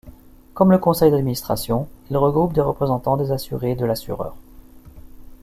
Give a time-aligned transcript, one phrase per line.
[0.55, 4.35] Comme le conseil d’administration, ils regroupent des représentants des assurés et de l’assureur.